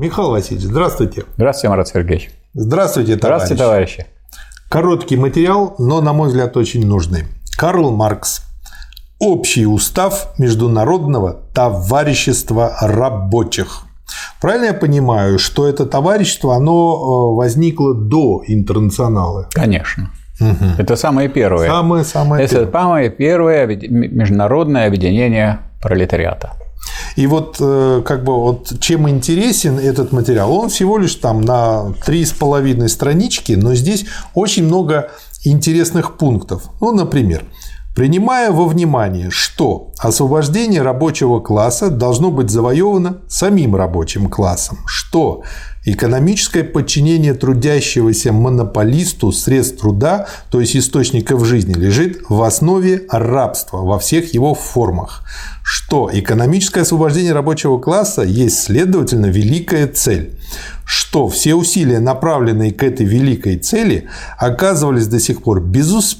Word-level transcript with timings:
Михаил 0.00 0.30
Васильевич, 0.30 0.66
здравствуйте. 0.66 1.24
Здравствуйте, 1.36 1.68
Марат 1.68 1.88
Сергеевич. 1.88 2.30
Здравствуйте, 2.54 3.16
товарищ. 3.16 3.44
Здравствуйте, 3.44 3.62
товарищи. 3.62 4.06
Короткий 4.70 5.18
материал, 5.18 5.74
но, 5.78 6.00
на 6.00 6.14
мой 6.14 6.28
взгляд, 6.28 6.56
очень 6.56 6.86
нужный. 6.86 7.24
Карл 7.58 7.90
Маркс. 7.90 8.40
Общий 9.18 9.66
устав 9.66 10.28
Международного 10.38 11.42
товарищества 11.52 12.78
рабочих. 12.80 13.82
Правильно 14.40 14.66
я 14.66 14.72
понимаю, 14.72 15.38
что 15.38 15.68
это 15.68 15.84
товарищество, 15.84 16.56
оно 16.56 17.34
э, 17.34 17.36
возникло 17.36 17.92
до 17.94 18.42
интернационала? 18.46 19.48
Конечно. 19.52 20.10
Угу. 20.40 20.64
Это 20.78 20.96
самое 20.96 21.28
первое. 21.28 21.68
Самое, 21.68 22.04
самое 22.04 22.46
это 22.46 22.54
первое. 22.54 22.72
самое 22.72 23.10
первое 23.10 23.66
международное 23.66 24.86
объединение 24.86 25.58
пролетариата. 25.82 26.54
И 27.16 27.26
вот 27.26 27.56
э, 27.60 28.02
как 28.04 28.24
бы 28.24 28.34
вот 28.34 28.80
чем 28.80 29.08
интересен 29.08 29.78
этот 29.78 30.12
материал, 30.12 30.52
он 30.52 30.68
всего 30.68 30.98
лишь 30.98 31.14
там 31.16 31.40
на 31.40 31.92
три 32.04 32.24
с 32.24 32.32
половиной 32.32 32.88
странички, 32.88 33.52
но 33.52 33.74
здесь 33.74 34.06
очень 34.34 34.64
много 34.64 35.10
интересных 35.44 36.16
пунктов. 36.16 36.64
Ну, 36.80 36.92
например, 36.92 37.44
принимая 38.00 38.50
во 38.50 38.64
внимание, 38.64 39.28
что 39.28 39.92
освобождение 39.98 40.80
рабочего 40.80 41.38
класса 41.38 41.90
должно 41.90 42.30
быть 42.30 42.48
завоевано 42.48 43.18
самим 43.28 43.76
рабочим 43.76 44.30
классом, 44.30 44.78
что 44.86 45.42
Экономическое 45.86 46.62
подчинение 46.62 47.32
трудящегося 47.32 48.34
монополисту 48.34 49.32
средств 49.32 49.80
труда, 49.80 50.26
то 50.50 50.60
есть 50.60 50.76
источников 50.76 51.46
жизни, 51.46 51.72
лежит 51.72 52.20
в 52.28 52.42
основе 52.42 53.06
рабства 53.08 53.78
во 53.78 53.98
всех 53.98 54.34
его 54.34 54.54
формах. 54.54 55.22
Что 55.62 56.10
экономическое 56.12 56.82
освобождение 56.82 57.32
рабочего 57.32 57.78
класса 57.78 58.20
есть, 58.22 58.62
следовательно, 58.62 59.26
великая 59.26 59.86
цель. 59.86 60.38
Что 60.84 61.28
все 61.28 61.54
усилия, 61.54 61.98
направленные 61.98 62.72
к 62.72 62.82
этой 62.82 63.06
великой 63.06 63.56
цели, 63.56 64.10
оказывались 64.36 65.06
до 65.06 65.18
сих 65.18 65.42
пор 65.42 65.62
безуспешными 65.62 66.19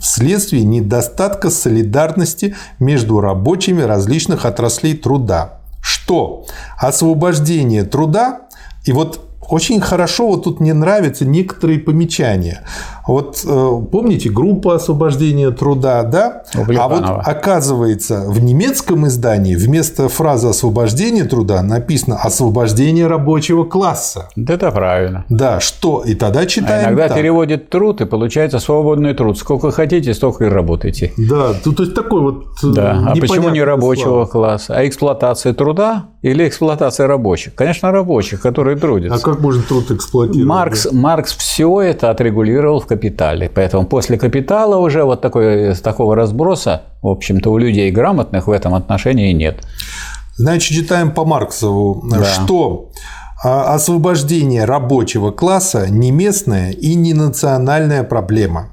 вследствие 0.00 0.64
недостатка 0.64 1.50
солидарности 1.50 2.56
между 2.78 3.20
рабочими 3.20 3.82
различных 3.82 4.44
отраслей 4.46 4.96
труда. 4.96 5.60
Что? 5.82 6.46
Освобождение 6.78 7.84
труда. 7.84 8.42
И 8.84 8.92
вот 8.92 9.20
очень 9.48 9.80
хорошо 9.80 10.28
вот 10.28 10.44
тут 10.44 10.60
мне 10.60 10.72
нравятся 10.72 11.24
некоторые 11.24 11.78
помечания. 11.78 12.64
Вот 13.06 13.44
э, 13.46 13.80
помните 13.92 14.30
группа 14.30 14.76
освобождения 14.76 15.50
труда, 15.50 16.02
да? 16.02 16.42
А 16.54 16.88
вот 16.88 17.04
оказывается 17.24 18.24
в 18.28 18.42
немецком 18.42 19.06
издании 19.06 19.56
вместо 19.56 20.08
фразы 20.08 20.48
освобождения 20.48 21.24
труда 21.24 21.62
написано 21.62 22.16
освобождение 22.16 23.06
рабочего 23.06 23.64
класса. 23.64 24.30
Это 24.36 24.70
правильно. 24.70 25.24
Да, 25.28 25.60
что? 25.60 26.02
И 26.06 26.14
тогда 26.14 26.46
читаем. 26.46 26.86
А 26.86 26.88
иногда 26.88 27.08
так. 27.08 27.16
переводит 27.18 27.68
труд 27.68 28.00
и 28.00 28.06
получается 28.06 28.58
свободный 28.58 29.12
труд. 29.14 29.38
Сколько 29.38 29.70
хотите, 29.70 30.14
столько 30.14 30.46
и 30.46 30.48
работайте. 30.48 31.12
Да, 31.18 31.52
тут 31.62 31.76
то 31.76 31.82
есть 31.82 31.94
такой 31.94 32.20
вот. 32.20 32.44
Э, 32.62 32.66
да. 32.74 33.04
А 33.08 33.16
почему 33.16 33.50
не 33.50 33.62
рабочего 33.62 34.04
слова. 34.04 34.26
класса? 34.26 34.74
А 34.76 34.86
эксплуатация 34.86 35.52
труда 35.52 36.06
или 36.22 36.48
эксплуатация 36.48 37.06
рабочих? 37.06 37.54
Конечно, 37.54 37.92
рабочих, 37.92 38.40
которые 38.40 38.78
трудятся. 38.78 39.18
А 39.18 39.20
как 39.20 39.40
можно 39.40 39.62
труд 39.62 39.90
эксплуатировать? 39.90 40.46
Маркс, 40.46 40.84
да? 40.84 40.96
Маркс 40.96 41.36
все 41.36 41.82
это 41.82 42.10
отрегулировал 42.10 42.80
в 42.80 42.86
капитале. 42.94 43.50
Поэтому 43.54 43.86
после 43.86 44.18
капитала 44.18 44.76
уже 44.76 45.04
вот 45.04 45.20
такой, 45.20 45.74
такого 45.74 46.16
разброса, 46.16 46.82
в 47.02 47.08
общем-то, 47.08 47.50
у 47.50 47.58
людей 47.58 47.90
грамотных 47.90 48.46
в 48.46 48.50
этом 48.50 48.74
отношении 48.74 49.32
нет. 49.32 49.56
Значит, 50.36 50.76
читаем 50.76 51.10
по 51.10 51.24
Марксову, 51.24 52.04
да. 52.10 52.24
что 52.24 52.90
а, 53.42 53.74
освобождение 53.74 54.64
рабочего 54.64 55.30
класса 55.30 55.86
не 55.90 56.10
местная 56.10 56.70
и 56.72 56.94
не 56.94 57.14
национальная 57.14 58.04
проблема. 58.04 58.68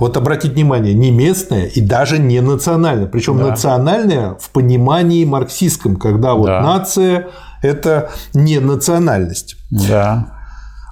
Вот 0.00 0.16
обратите 0.16 0.54
внимание, 0.54 0.94
не 0.94 1.10
местная 1.10 1.66
и 1.66 1.80
даже 1.80 2.18
не 2.18 2.40
национальная. 2.40 3.06
Причем 3.06 3.38
да. 3.38 3.48
национальная 3.48 4.34
в 4.40 4.50
понимании 4.50 5.24
марксистском, 5.24 5.96
когда 5.96 6.34
вот 6.34 6.46
да. 6.46 6.62
нация– 6.62 7.28
это 7.62 8.10
не 8.32 8.58
национальность. 8.60 9.56
Да. 9.70 10.38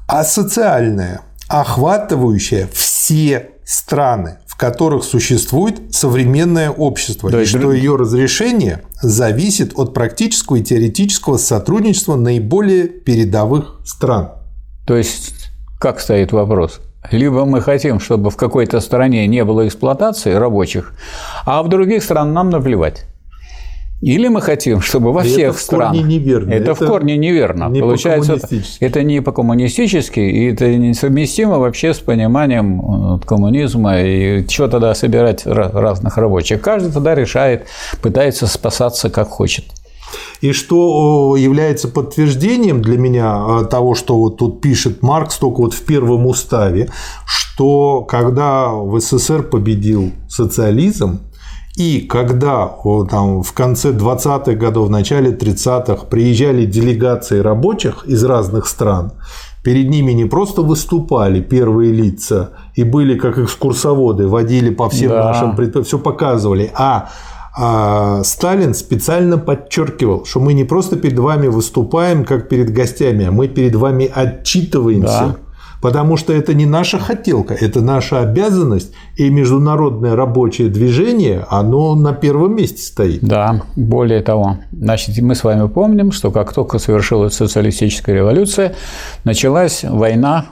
А 0.06 0.24
социальная, 0.24 1.20
охватывающая 1.48 2.68
все 2.72 3.50
страны, 3.64 4.38
в 4.46 4.56
которых 4.56 5.04
существует 5.04 5.94
современное 5.94 6.70
общество, 6.70 7.30
да, 7.30 7.42
и 7.42 7.44
что 7.44 7.72
ее 7.72 7.96
разрешение 7.96 8.82
зависит 9.00 9.72
от 9.78 9.94
практического 9.94 10.56
и 10.56 10.62
теоретического 10.62 11.36
сотрудничества 11.36 12.16
наиболее 12.16 12.88
передовых 12.88 13.80
стран. 13.84 14.30
То 14.86 14.96
есть, 14.96 15.34
как 15.78 16.00
стоит 16.00 16.32
вопрос? 16.32 16.80
Либо 17.10 17.44
мы 17.44 17.60
хотим, 17.60 18.00
чтобы 18.00 18.30
в 18.30 18.36
какой-то 18.36 18.80
стране 18.80 19.26
не 19.26 19.44
было 19.44 19.66
эксплуатации 19.66 20.32
рабочих, 20.32 20.92
а 21.46 21.62
в 21.62 21.68
других 21.68 22.02
странах 22.02 22.34
нам 22.34 22.50
наплевать. 22.50 23.06
Или 24.00 24.28
мы 24.28 24.40
хотим, 24.40 24.80
чтобы 24.80 25.12
во 25.12 25.22
всех 25.22 25.54
это 25.54 25.58
странах... 25.58 25.88
В 25.88 25.98
корне 25.98 26.18
неверно. 26.18 26.50
Это, 26.52 26.70
это 26.70 26.74
в 26.74 26.86
корне 26.86 27.16
неверно. 27.16 27.68
Не 27.68 27.80
Получается, 27.80 28.38
это 28.80 29.02
не 29.02 29.20
по-коммунистически, 29.20 30.20
и 30.20 30.52
это 30.52 30.72
несовместимо 30.76 31.58
вообще 31.58 31.92
с 31.92 31.98
пониманием 31.98 33.20
коммунизма, 33.26 34.00
и 34.00 34.46
что 34.48 34.68
тогда 34.68 34.94
собирать 34.94 35.46
разных 35.46 36.16
рабочих. 36.16 36.60
Каждый 36.60 36.92
тогда 36.92 37.14
решает, 37.16 37.66
пытается 38.00 38.46
спасаться 38.46 39.10
как 39.10 39.28
хочет. 39.28 39.64
И 40.40 40.52
что 40.52 41.36
является 41.36 41.88
подтверждением 41.88 42.80
для 42.80 42.96
меня 42.96 43.34
а, 43.34 43.64
того, 43.64 43.94
что 43.94 44.16
вот 44.16 44.38
тут 44.38 44.60
пишет 44.60 45.02
Маркс 45.02 45.36
только 45.36 45.60
вот 45.60 45.74
в 45.74 45.84
первом 45.84 46.26
уставе, 46.26 46.90
что 47.26 48.02
когда 48.02 48.68
в 48.68 48.98
СССР 49.00 49.42
победил 49.42 50.12
социализм, 50.28 51.20
и 51.78 52.00
когда 52.00 52.66
там, 53.08 53.44
в 53.44 53.52
конце 53.52 53.92
20-х 53.92 54.54
годов, 54.54 54.88
в 54.88 54.90
начале 54.90 55.30
30-х 55.30 56.06
приезжали 56.06 56.64
делегации 56.64 57.38
рабочих 57.38 58.04
из 58.04 58.24
разных 58.24 58.66
стран, 58.66 59.12
перед 59.62 59.88
ними 59.88 60.10
не 60.10 60.24
просто 60.24 60.62
выступали 60.62 61.40
первые 61.40 61.92
лица 61.92 62.50
и 62.74 62.82
были 62.82 63.16
как 63.16 63.38
экскурсоводы, 63.38 64.26
водили 64.26 64.70
по 64.70 64.88
всем 64.90 65.10
да. 65.10 65.26
нашим 65.26 65.54
предприятиям, 65.54 65.84
все 65.84 65.98
показывали, 66.00 66.72
а 66.74 67.10
а 67.60 68.22
Сталин 68.22 68.74
специально 68.74 69.36
подчеркивал, 69.38 70.24
что 70.24 70.38
мы 70.40 70.54
не 70.54 70.64
просто 70.64 70.96
перед 70.96 71.18
вами 71.18 71.48
выступаем 71.48 72.24
как 72.24 72.48
перед 72.48 72.72
гостями, 72.72 73.26
а 73.26 73.32
мы 73.32 73.48
перед 73.48 73.74
вами 73.74 74.08
отчитываемся. 74.12 75.36
Да. 75.42 75.47
Потому 75.80 76.16
что 76.16 76.32
это 76.32 76.54
не 76.54 76.66
наша 76.66 76.98
хотелка, 76.98 77.54
это 77.54 77.80
наша 77.80 78.20
обязанность, 78.20 78.92
и 79.16 79.30
международное 79.30 80.16
рабочее 80.16 80.68
движение, 80.68 81.46
оно 81.48 81.94
на 81.94 82.12
первом 82.12 82.56
месте 82.56 82.82
стоит. 82.82 83.20
Да, 83.22 83.62
более 83.76 84.22
того, 84.22 84.58
значит, 84.72 85.18
мы 85.18 85.34
с 85.34 85.44
вами 85.44 85.68
помним, 85.68 86.12
что 86.12 86.30
как 86.30 86.52
только 86.52 86.78
совершилась 86.78 87.34
социалистическая 87.34 88.14
революция, 88.14 88.74
началась 89.24 89.84
война 89.84 90.46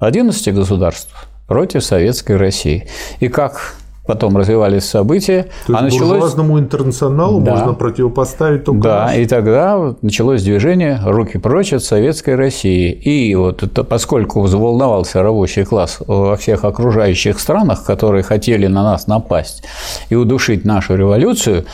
11 0.00 0.54
государств 0.54 1.28
против 1.46 1.84
Советской 1.84 2.36
России. 2.36 2.86
И 3.20 3.28
как 3.28 3.76
потом 4.06 4.36
развивались 4.36 4.84
события. 4.84 5.46
То 5.66 5.76
а 5.76 5.84
есть 5.84 5.94
началось... 5.94 6.20
буржуазному 6.20 6.58
интернационалу 6.58 7.40
да. 7.40 7.52
можно 7.52 7.74
противопоставить 7.74 8.64
только 8.64 8.82
Да, 8.82 9.06
наш. 9.06 9.16
и 9.16 9.26
тогда 9.26 9.94
началось 10.02 10.42
движение 10.42 11.00
«Руки 11.04 11.38
прочь 11.38 11.72
от 11.72 11.82
советской 11.82 12.34
России». 12.36 12.92
И 12.92 13.34
вот 13.34 13.62
это, 13.62 13.84
поскольку 13.84 14.40
взволновался 14.42 15.22
рабочий 15.22 15.64
класс 15.64 15.98
во 16.06 16.36
всех 16.36 16.64
окружающих 16.64 17.38
странах, 17.40 17.84
которые 17.84 18.22
хотели 18.22 18.66
на 18.66 18.82
нас 18.82 19.06
напасть 19.06 19.64
и 20.08 20.14
удушить 20.14 20.64
нашу 20.64 20.96
революцию, 20.96 21.64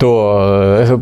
то 0.00 0.78
э, 0.78 0.98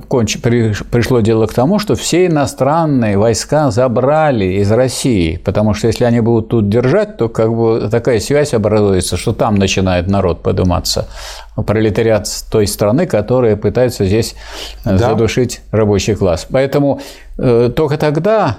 пришло 0.90 1.20
дело 1.20 1.46
к 1.46 1.54
тому, 1.54 1.78
что 1.78 1.94
все 1.94 2.26
иностранные 2.26 3.16
войска 3.16 3.70
забрали 3.70 4.60
из 4.60 4.72
России, 4.72 5.36
потому 5.36 5.72
что 5.72 5.86
если 5.86 6.02
они 6.02 6.18
будут 6.18 6.48
тут 6.48 6.68
держать, 6.68 7.16
то 7.16 7.28
как 7.28 7.54
бы 7.54 7.88
такая 7.92 8.18
связь 8.18 8.54
образуется, 8.54 9.16
что 9.16 9.32
там 9.32 9.54
начинает 9.54 10.08
народ 10.08 10.42
подниматься, 10.42 11.06
пролетариат 11.54 12.26
той 12.50 12.66
страны, 12.66 13.06
которая 13.06 13.54
пытается 13.54 14.04
здесь 14.04 14.34
э, 14.84 14.90
да. 14.90 14.98
задушить 14.98 15.60
рабочий 15.70 16.16
класс. 16.16 16.48
Поэтому 16.50 17.00
э, 17.38 17.70
только 17.74 17.98
тогда 17.98 18.58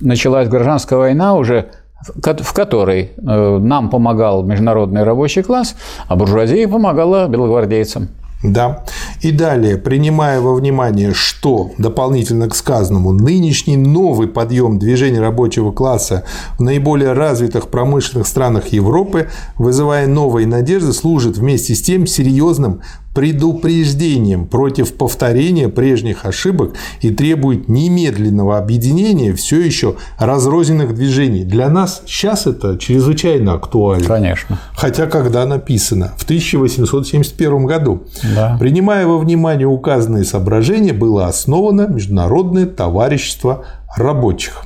началась 0.00 0.48
гражданская 0.48 0.98
война 0.98 1.34
уже 1.34 1.70
в 2.14 2.52
которой 2.52 3.10
нам 3.16 3.90
помогал 3.90 4.44
международный 4.44 5.02
рабочий 5.02 5.42
класс, 5.42 5.74
а 6.06 6.14
буржуазия 6.14 6.68
помогала 6.68 7.26
белогвардейцам. 7.26 8.08
Да. 8.42 8.84
И 9.20 9.32
далее, 9.32 9.76
принимая 9.76 10.40
во 10.40 10.54
внимание, 10.54 11.12
что 11.12 11.72
дополнительно 11.76 12.48
к 12.48 12.54
сказанному, 12.54 13.12
нынешний 13.12 13.76
новый 13.76 14.28
подъем 14.28 14.78
движения 14.78 15.20
рабочего 15.20 15.72
класса 15.72 16.24
в 16.56 16.62
наиболее 16.62 17.14
развитых 17.14 17.68
промышленных 17.68 18.28
странах 18.28 18.68
Европы, 18.68 19.28
вызывая 19.56 20.06
новые 20.06 20.46
надежды, 20.46 20.92
служит 20.92 21.36
вместе 21.36 21.74
с 21.74 21.82
тем 21.82 22.06
серьезным 22.06 22.80
предупреждением 23.18 24.46
против 24.46 24.94
повторения 24.94 25.68
прежних 25.68 26.24
ошибок 26.24 26.74
и 27.00 27.10
требует 27.10 27.68
немедленного 27.68 28.58
объединения 28.58 29.34
все 29.34 29.60
еще 29.60 29.96
разрозненных 30.20 30.94
движений. 30.94 31.42
Для 31.42 31.68
нас 31.68 32.02
сейчас 32.06 32.46
это 32.46 32.78
чрезвычайно 32.78 33.54
актуально. 33.54 34.06
Конечно. 34.06 34.60
Хотя 34.72 35.06
когда 35.06 35.46
написано? 35.46 36.12
В 36.16 36.22
1871 36.22 37.66
году. 37.66 38.04
Да. 38.36 38.56
Принимая 38.60 39.04
во 39.04 39.18
внимание 39.18 39.66
указанные 39.66 40.24
соображения, 40.24 40.92
было 40.92 41.26
основано 41.26 41.88
Международное 41.88 42.66
товарищество 42.66 43.64
рабочих. 43.96 44.62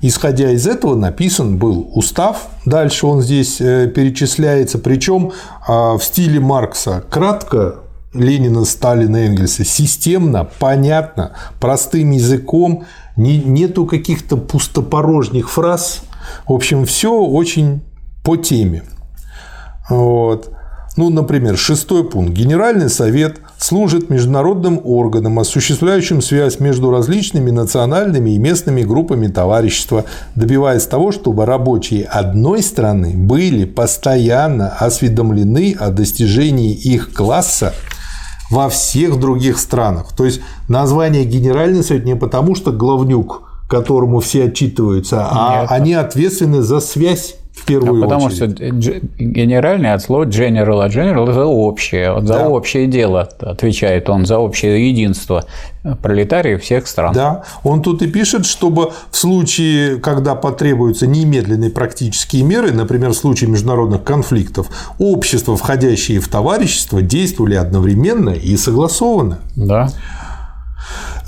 Исходя 0.00 0.50
из 0.50 0.66
этого 0.66 0.94
написан 0.94 1.58
был 1.58 1.90
устав, 1.94 2.48
дальше 2.64 3.06
он 3.06 3.22
здесь 3.22 3.60
э, 3.60 3.86
перечисляется, 3.88 4.78
причем 4.78 5.32
а, 5.66 5.96
в 5.96 6.02
стиле 6.04 6.40
Маркса 6.40 7.04
кратко, 7.08 7.76
Ленина, 8.14 8.64
Сталина, 8.64 9.16
Энгельса, 9.16 9.64
системно, 9.64 10.48
понятно, 10.58 11.32
простым 11.60 12.10
языком, 12.10 12.84
нету 13.16 13.86
каких-то 13.86 14.36
пустопорожних 14.36 15.50
фраз. 15.50 16.02
В 16.46 16.52
общем, 16.52 16.84
все 16.84 17.14
очень 17.14 17.82
по 18.22 18.36
теме. 18.36 18.82
Вот. 19.88 20.50
Ну, 20.96 21.08
например, 21.08 21.56
шестой 21.56 22.04
пункт. 22.04 22.32
Генеральный 22.32 22.90
совет 22.90 23.40
служит 23.56 24.10
международным 24.10 24.78
органом, 24.84 25.38
осуществляющим 25.38 26.20
связь 26.20 26.60
между 26.60 26.90
различными 26.90 27.50
национальными 27.50 28.30
и 28.30 28.38
местными 28.38 28.82
группами 28.82 29.28
товарищества, 29.28 30.04
добиваясь 30.34 30.84
того, 30.84 31.10
чтобы 31.10 31.46
рабочие 31.46 32.04
одной 32.04 32.62
страны 32.62 33.14
были 33.16 33.64
постоянно 33.64 34.68
осведомлены 34.68 35.74
о 35.78 35.88
достижении 35.90 36.74
их 36.74 37.14
класса 37.14 37.72
во 38.50 38.68
всех 38.68 39.18
других 39.18 39.58
странах. 39.58 40.14
То 40.14 40.26
есть 40.26 40.42
название 40.68 41.24
Генеральный 41.24 41.82
совет 41.82 42.04
не 42.04 42.16
потому, 42.16 42.54
что 42.54 42.70
главнюк, 42.70 43.44
которому 43.66 44.20
все 44.20 44.44
отчитываются, 44.44 45.26
а 45.30 45.62
Нет. 45.62 45.70
они 45.70 45.94
ответственны 45.94 46.60
за 46.60 46.80
связь 46.80 47.36
в 47.54 47.66
первую 47.66 48.02
а 48.02 48.06
потому 48.06 48.26
очередь. 48.26 48.58
что 48.58 49.00
генеральный 49.18 49.92
от 49.92 50.02
слова 50.02 50.24
general, 50.24 50.82
а 50.82 50.88
general– 50.88 51.30
это 51.30 51.44
общее, 51.44 52.20
за 52.20 52.26
да. 52.26 52.48
общее 52.48 52.86
дело 52.86 53.28
отвечает 53.40 54.08
он, 54.08 54.24
за 54.24 54.38
общее 54.38 54.88
единство 54.88 55.44
пролетариев 56.00 56.62
всех 56.62 56.86
стран. 56.86 57.12
Да, 57.12 57.42
он 57.62 57.82
тут 57.82 58.02
и 58.02 58.06
пишет, 58.06 58.46
чтобы 58.46 58.92
в 59.10 59.16
случае, 59.16 59.96
когда 59.96 60.34
потребуются 60.34 61.06
немедленные 61.06 61.70
практические 61.70 62.42
меры, 62.42 62.72
например, 62.72 63.10
в 63.10 63.16
случае 63.16 63.50
международных 63.50 64.02
конфликтов, 64.02 64.68
общества, 64.98 65.56
входящие 65.56 66.20
в 66.20 66.28
товарищество, 66.28 67.02
действовали 67.02 67.54
одновременно 67.54 68.30
и 68.30 68.56
согласованно. 68.56 69.40
Да. 69.56 69.90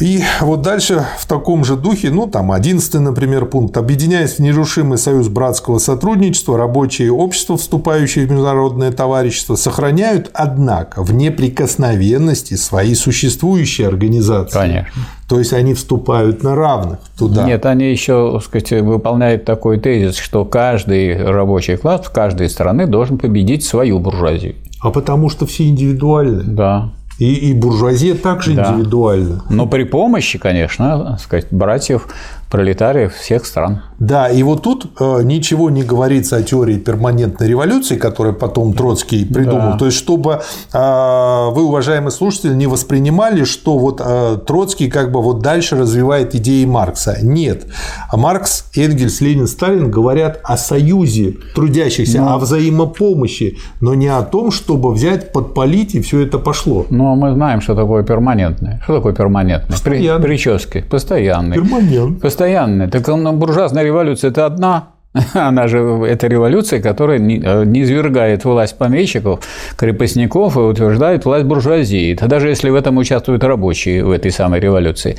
И 0.01 0.23
вот 0.41 0.63
дальше 0.63 1.05
в 1.19 1.27
таком 1.27 1.65
же 1.65 1.77
духе, 1.77 2.11
ну 2.11 2.27
там 2.27 2.51
11, 2.53 2.95
например, 2.95 3.47
пункт. 3.47 3.77
Объединяясь 3.77 4.35
в 4.35 4.39
нерушимый 4.41 4.99
союз 4.99 5.29
братского 5.29 5.79
сотрудничества, 5.79 6.59
рабочие 6.59 7.13
общества, 7.13 7.57
вступающие 7.57 8.27
в 8.27 8.31
международное 8.31 8.93
товарищество, 8.93 9.55
сохраняют, 9.55 10.31
однако, 10.35 11.03
в 11.03 11.15
неприкосновенности 11.15 12.55
свои 12.55 12.95
существующие 12.95 13.89
организации. 13.89 14.59
Конечно. 14.59 15.03
То 15.29 15.39
есть 15.39 15.53
они 15.53 15.75
вступают 15.75 16.43
на 16.43 16.55
равных 16.55 16.99
туда. 17.19 17.47
Нет, 17.47 17.65
они 17.65 17.91
еще, 17.91 18.41
сказать, 18.45 18.73
выполняют 18.83 19.45
такой 19.45 19.79
тезис, 19.79 20.17
что 20.17 20.45
каждый 20.45 21.17
рабочий 21.17 21.77
класс 21.77 22.03
в 22.05 22.11
каждой 22.11 22.51
стране 22.51 22.87
должен 22.87 23.19
победить 23.19 23.65
свою 23.65 24.01
буржуазию. 24.01 24.57
А 24.81 24.91
потому 24.91 25.31
что 25.31 25.47
все 25.47 25.67
индивидуальны. 25.67 26.43
Да. 26.45 26.93
И, 27.19 27.51
и 27.51 27.55
буржуазия 27.55 28.15
также 28.15 28.55
да. 28.55 28.73
индивидуальна. 28.73 29.45
Но 29.49 29.67
при 29.67 29.85
помощи, 29.85 30.39
конечно, 30.39 31.17
сказать, 31.21 31.47
братьев 31.51 32.09
пролетариев 32.51 33.15
всех 33.15 33.47
стран. 33.47 33.83
Да, 33.99 34.29
и 34.29 34.43
вот 34.43 34.63
тут 34.63 34.87
э, 34.99 35.23
ничего 35.23 35.71
не 35.71 35.83
говорится 35.83 36.37
о 36.37 36.43
теории 36.43 36.77
перманентной 36.77 37.49
революции, 37.49 37.97
которую 37.97 38.35
потом 38.35 38.73
Троцкий 38.73 39.25
придумал. 39.25 39.73
Да. 39.73 39.79
То 39.79 39.87
есть, 39.87 39.97
чтобы 39.97 40.41
э, 40.73 41.51
вы, 41.53 41.63
уважаемые 41.63 42.11
слушатели, 42.11 42.55
не 42.55 42.67
воспринимали, 42.67 43.45
что 43.45 43.79
вот 43.79 44.01
э, 44.05 44.39
Троцкий 44.47 44.91
как 44.91 45.13
бы 45.13 45.23
вот 45.23 45.41
дальше 45.41 45.77
развивает 45.77 46.35
идеи 46.35 46.65
Маркса. 46.65 47.19
Нет. 47.23 47.67
Маркс, 48.13 48.67
Энгельс, 48.75 49.21
Ленин, 49.21 49.47
Сталин 49.47 49.91
говорят 49.91 50.41
о 50.43 50.57
союзе 50.57 51.37
трудящихся, 51.55 52.19
но... 52.19 52.25
Ну. 52.25 52.35
о 52.35 52.39
взаимопомощи, 52.39 53.59
но 53.81 53.95
не 53.95 54.09
о 54.09 54.23
том, 54.23 54.51
чтобы 54.51 54.93
взять, 54.93 55.33
подпалить 55.33 55.95
и 55.95 56.01
все 56.01 56.21
это 56.21 56.39
пошло. 56.39 56.87
Но 56.91 57.15
мы 57.15 57.33
знаем, 57.33 57.61
что 57.61 57.75
такое 57.75 58.03
перманентное. 58.03 58.81
Что 58.85 58.97
такое 58.97 59.15
перманентное? 59.15 59.71
Постоянный. 59.71 60.23
Прически. 60.23 60.85
Постоянный. 60.91 61.55
Перманент 61.57 62.21
постоянная. 62.35 62.89
Так 62.89 63.09
буржуазная 63.35 63.85
революция– 63.85 64.31
это 64.33 64.47
одна 64.47 64.89
она 65.35 65.69
же, 65.69 65.79
это 65.79 66.27
революция, 66.27 66.83
которая 66.83 67.21
не 67.21 67.83
извергает 67.83 68.45
власть 68.45 68.77
помещиков, 68.77 69.45
крепостников 69.77 70.57
и 70.57 70.61
утверждает 70.61 71.25
власть 71.25 71.45
буржуазии. 71.45 72.13
Это 72.13 72.27
даже 72.27 72.49
если 72.49 72.69
в 72.71 72.75
этом 72.75 72.97
участвуют 72.97 73.45
рабочие 73.45 74.05
в 74.05 74.11
этой 74.11 74.33
самой 74.33 74.59
революции. 74.59 75.17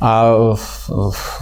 А 0.00 0.54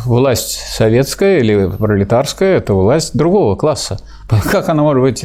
власть 0.05 0.59
советская 0.75 1.39
или 1.39 1.71
пролетарская– 1.79 2.57
это 2.59 2.75
власть 2.75 3.17
другого 3.17 3.55
класса. 3.55 4.01
Как 4.51 4.69
она 4.69 4.83
может 4.83 5.03
быть 5.03 5.25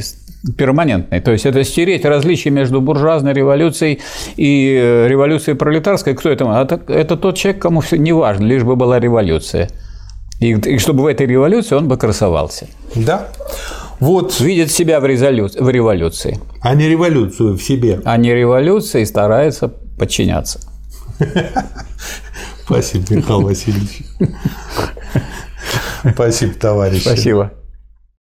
перманентной. 0.55 1.19
То 1.19 1.31
есть 1.31 1.47
это 1.47 1.63
стереть 1.63 2.05
различия 2.05 2.51
между 2.51 2.79
буржуазной 2.79 3.33
революцией 3.33 4.01
и 4.35 4.77
э, 4.79 5.07
революцией 5.07 5.57
пролетарской. 5.57 6.13
Кто 6.13 6.29
это? 6.29 6.45
Это, 6.45 6.79
это 6.93 7.17
тот 7.17 7.37
человек, 7.37 7.59
кому 7.61 7.81
все 7.81 7.97
не 7.97 8.13
важно, 8.13 8.45
лишь 8.45 8.63
бы 8.63 8.75
была 8.75 8.99
революция. 8.99 9.69
И, 10.39 10.51
и 10.51 10.77
чтобы 10.77 11.03
в 11.03 11.05
этой 11.07 11.25
революции 11.25 11.75
он 11.75 11.87
бы 11.87 11.97
красовался. 11.97 12.67
Да. 12.95 13.29
Вот. 13.99 14.39
Видит 14.39 14.71
себя 14.71 14.99
в, 14.99 15.05
резолю... 15.05 15.47
в 15.47 15.69
революции. 15.69 16.39
А 16.61 16.75
не 16.75 16.87
революцию 16.87 17.57
в 17.57 17.61
себе. 17.61 18.01
А 18.05 18.17
не 18.17 18.33
революции 18.33 19.03
старается 19.03 19.67
подчиняться. 19.67 20.59
Спасибо, 22.65 23.05
Михаил 23.09 23.41
Васильевич. 23.41 24.03
Спасибо, 26.13 26.53
товарищ. 26.53 27.01
Спасибо. 27.01 27.51